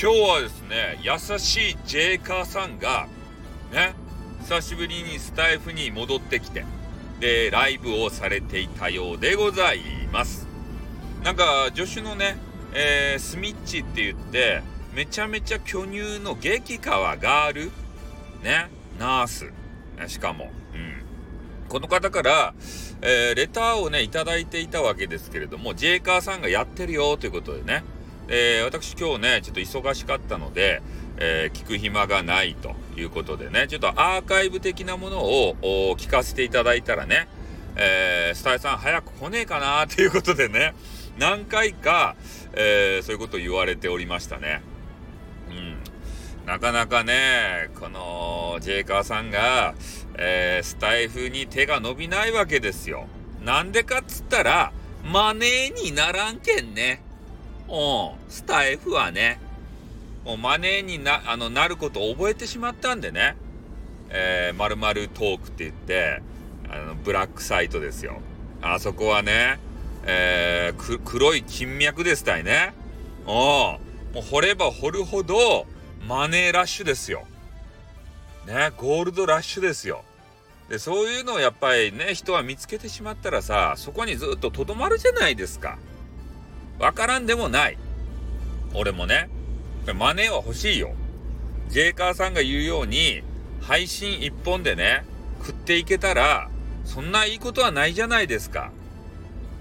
[0.00, 3.08] 今日はですね、優しいジェイカーさんが、
[3.72, 3.96] ね、
[4.42, 6.64] 久しぶりにスタイフに戻ってきて、
[7.18, 9.80] で、ライブをされていたようでござい
[10.12, 10.46] ます。
[11.24, 12.36] なんか、助手のね、
[12.74, 14.62] えー、スミッチって言って、
[14.94, 17.64] めちゃめちゃ巨乳の激川ガール、
[18.44, 19.52] ね、ナース、
[20.06, 21.02] しかも、うん。
[21.68, 22.54] この方から、
[23.02, 27.82] えー、レターをね、いただいていたわけですけれども、ジェイカーさんがやってるよということでね、
[28.30, 30.82] えー、私今日ね、ちょっと忙しかったので、
[31.16, 35.56] えー、聞く暇がないということでね、ちょっとアーカイブ的なものを
[35.96, 37.26] 聞かせていただいたらね、
[37.76, 40.74] えー、スタイさん早く来ねえかなということでね、
[41.18, 42.16] 何回か、
[42.52, 44.60] えー、そういうことを言われておりましたね。
[45.48, 45.78] うん。
[46.46, 49.74] なかなかね、この、ジェイカーさんが、
[50.18, 53.06] えー、スタイフに手が伸びないわけですよ。
[53.42, 54.72] なんでかっつったら、
[55.04, 57.02] マネーにならんけんね。
[57.68, 59.40] うん、スタイフはね、
[60.24, 63.36] もうマネーにな、あの、なることを覚えてしまったんでね、
[64.10, 66.22] えー、まるまるトークって言って、
[66.70, 68.20] あの、ブラックサイトですよ。
[68.60, 69.58] あそこはね、
[70.04, 72.72] えー、黒い金脈ですたいね。
[73.26, 73.32] うん。
[73.32, 73.78] も
[74.16, 75.66] う掘れば掘るほど、
[76.06, 77.26] マネーラッシュですよ。
[78.46, 80.04] ね、ゴールドラッシュですよ。
[80.70, 85.78] で、そういうのをやっぱりね、人は見つけてしまったらさ、そこにずっととどまるじゃないですか。
[86.78, 87.78] わからんでもない。
[88.74, 89.28] 俺もね、
[89.94, 90.92] マネーは欲しいよ。
[91.68, 93.22] ジェイカーさんが言うように、
[93.60, 95.04] 配信一本でね、
[95.40, 96.48] 食っていけたら、
[96.84, 98.70] そんないいことはないじゃないですか。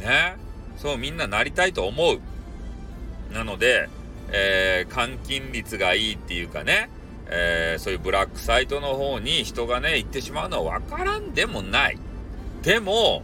[0.00, 0.36] ね。
[0.76, 2.20] そうみんななりたいと思う。
[3.32, 3.88] なので、
[4.30, 6.90] えー、換金率がいいっていうかね、
[7.30, 11.98] えー、そういうブラックサイトの方に人がね、行ってしまうのはわからんでもない。
[12.62, 13.22] でも、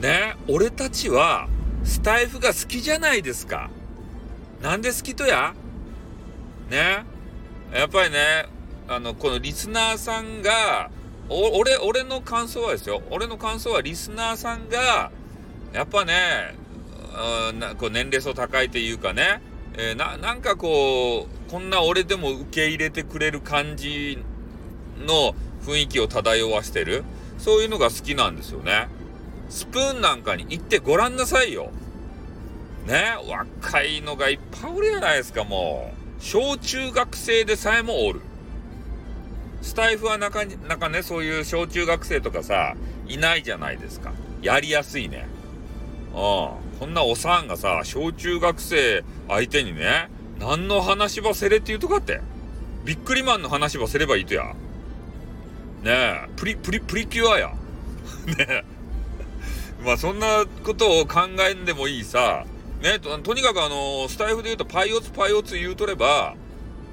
[0.00, 1.48] ね、俺たちは、
[1.84, 3.70] スタイフが好きじゃないですか。
[4.62, 5.54] なんで好きとや？
[6.70, 7.04] ね？
[7.72, 8.46] やっぱりね、
[8.88, 10.90] あの、このリスナーさんが、
[11.28, 13.02] 俺、俺の感想はですよ。
[13.10, 15.10] 俺の感想はリスナーさんが、
[15.72, 16.54] やっぱね、
[17.58, 19.40] なこう年齢層高いというかね、
[19.74, 24.18] えー、な、なんかこう、こんな俺でも受け入れてくれる感じ
[25.06, 27.04] の雰囲気を漂わしてる。
[27.38, 28.88] そういうのが好きなんですよね。
[29.50, 31.70] スプーンなんかに行ってごらんなさいよ。
[32.86, 36.22] ね、若いのがいっぱいおるじゃないですか、もう。
[36.22, 38.20] 小中学生でさえもおる。
[39.60, 42.74] スタイフはなかなかね、そういう小中学生とかさ、
[43.08, 44.12] いないじゃないですか。
[44.40, 45.26] やりやすいね。
[46.14, 46.16] うん。
[46.16, 50.08] こんなおさんがさ、小中学生相手にね、
[50.38, 52.20] 何の話ばせれって言うとかって。
[52.84, 54.54] ビックリマンの話ばせればいいとや。
[55.82, 55.90] ね？
[55.90, 57.48] え、プリ、プリ、プリキュアや。
[58.26, 58.46] ね？
[58.48, 58.64] え。
[59.84, 61.20] まあそんなことを考
[61.50, 62.44] えんでもいいさ、
[62.82, 66.34] ね、ととにかくあの、スタイフで言うとパイオツパイオツ言うとれば、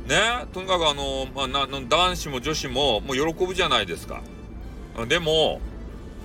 [0.08, 4.22] ね、とにかくあの、まあ、な男子も女子ももう喜ぶじゃないですか。
[5.08, 5.62] でも、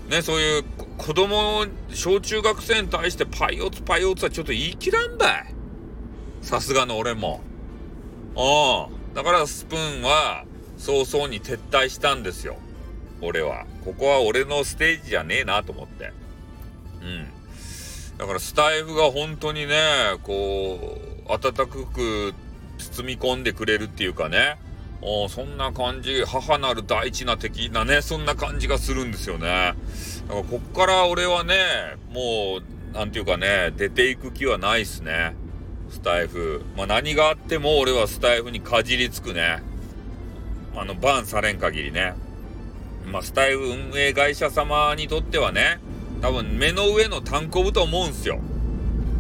[0.09, 0.65] ね、そういう
[0.99, 5.55] 子供、小中学生に対してパイオツパイオツはちょっと言い切らんばい。
[6.43, 7.41] さすがの俺も。
[8.37, 9.15] ああ。
[9.15, 10.45] だからスプーンは
[10.79, 12.57] 早々に撤退したんですよ。
[13.21, 13.67] 俺は。
[13.85, 16.13] ここは俺のステージじゃねえなと思って。
[17.03, 18.19] うん。
[18.19, 19.77] だからスタイフが本当にね、
[20.23, 20.99] こ
[21.29, 22.35] う、温かく
[22.79, 24.59] 包み込んでくれるっていうかね、
[25.01, 29.75] おそんな感じ、母なる大事な敵なね、そんな感じがするんですよね。
[30.29, 31.57] だからこっから俺はね、
[32.13, 35.35] もう、なんていうかね、出ていく気はないっすね。
[35.91, 36.63] スタイフ。
[36.77, 39.63] まあ何があっても俺はスタイフにかじりつくね。
[40.77, 42.15] あの、バンされん限りね。
[43.07, 45.81] まあスタイフ運営会社様にとってはね、
[46.23, 48.39] 多分目の上の単行部と思うんすよ。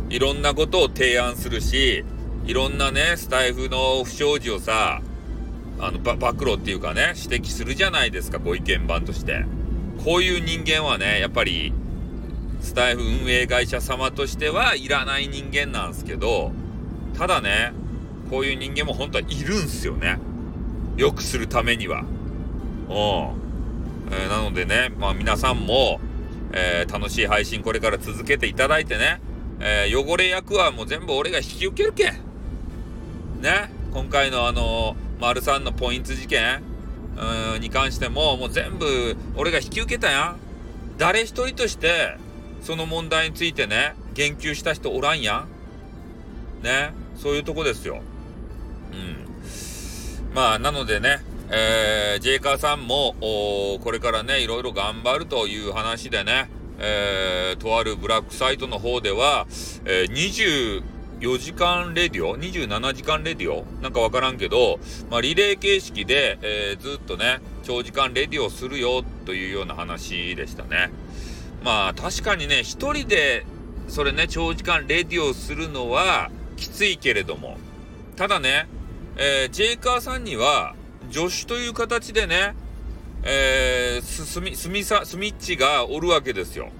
[0.08, 2.04] いろんなことを提案するし、
[2.46, 5.02] いろんなね、スタイフの不祥事をさ、
[5.80, 9.44] あの、暴露っていうかね、指摘するじゃないですか、ご意見番として。
[10.04, 11.72] こういう人間はね、やっぱり、
[12.60, 16.52] スタイフ運営会社様としてはいらない人間なんですけど、
[17.18, 17.72] ただね、
[18.30, 20.20] こういう人間も本当はいるんすよね。
[20.96, 22.02] 良くするためには。
[22.02, 22.06] うん。
[24.14, 26.00] えー、なのでね、まあ皆さんも、
[26.52, 29.20] えー、楽しい配信これから続けていただいてね、
[29.60, 32.12] えー、汚れ役はもう全部俺が引き受けるけ。
[33.40, 36.62] ね、今回のあのー、丸さんのポイント事件
[37.60, 40.36] に関しても、もう全部俺が引き受けたやん。
[40.98, 42.16] 誰一人として、
[42.62, 45.46] その問題についてね、言及した人おらんや
[46.60, 46.64] ん。
[46.64, 48.02] ね、そういうとこですよ。
[48.92, 50.34] うん。
[50.34, 51.20] まあ、なのでね、
[51.54, 59.46] えー、ジェイカーさんも、これからね、いろいろ頑張るという話でね、えー、とあるブラックサイトの方では、
[59.84, 60.82] えー、
[61.20, 70.90] 24時間レディオ ?27 時間レディオなんかわからんけど、まあ、リレー形式で、えー、ずっとね、長時間レディオするよというような話でしたね。
[71.62, 73.44] まあ確かにね、一人で
[73.88, 77.58] それね、長時間レディオするのはきついけれども、
[78.16, 78.66] ただね、
[79.16, 80.74] えー、ジェイカーさんには
[81.10, 82.54] 助手という形でね、
[83.24, 86.70] えー、す、すみ、すみさ、すみっちがおるわけですよ。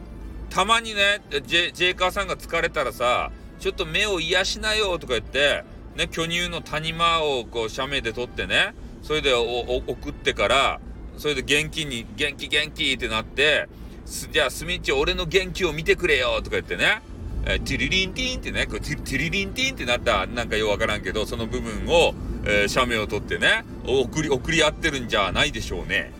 [0.50, 5.64] たまにね、ジェ、ジェイカーさんが疲れたらさ、ちょっと目を癒しなよとか言って、
[5.96, 10.80] ね、巨乳の谷間をこう、写メで撮ってね、それで送ってから、
[11.16, 13.68] それで元気に、元気元気ってなって、
[14.04, 17.02] じゃあ、スミッチ俺の元気を見てくれよとか言ってね、
[17.44, 26.12] えー、ティリリンティーンってね、こうティリリンティーンってなった、なんかようわからんけど、その部分を、えー、写メを撮ってね、送り、送り合ってるんじゃないでしょうね。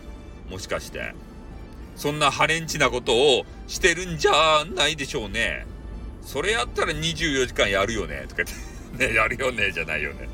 [0.49, 1.13] もしかして。
[1.95, 5.65] そんなハレンチなことをしてるんじゃないでしょうね。
[6.21, 8.25] それやったら24時間やるよね。
[8.27, 10.29] とか言って、 ね、やるよね、じゃないよね。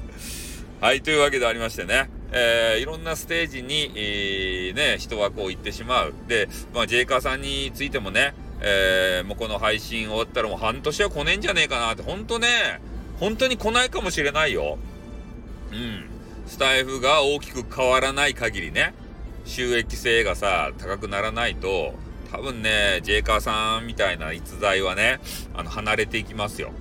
[0.81, 2.09] はい、というわけでありましてね。
[2.31, 6.13] えー、いろんなステージに、えー、ね、人はこう行ってしまう。
[6.27, 12.47] で、まあ、ジェイカーさんについてもね、えー、もうこの配信終わったらもう半年は来ねえんじゃねえかなって、ほんとね、
[13.19, 14.77] 本当に来ないかもしれないよ。
[15.71, 16.05] うん。
[16.47, 18.93] スタイフが大きく変わらない限りね。
[19.45, 21.93] 収益性がさ、高くならないと、
[22.31, 25.19] 多分ね、ジェイカーさんみたいな逸材はね、
[25.53, 26.71] あの、離れていきますよ。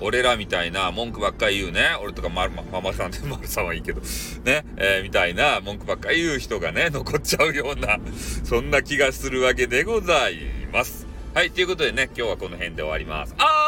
[0.00, 1.96] 俺らみたいな文句ばっかり言うね。
[2.02, 4.00] 俺とかま、ま、ママさんで、マルさんはいいけど、
[4.44, 7.98] ね、えー、みたいな文句ばっかり言う人がね、残っちゃうような、
[8.44, 11.06] そんな気がするわけでございます。
[11.34, 13.34] はい、ということでね、今日はこの辺で終わります。
[13.38, 13.65] あー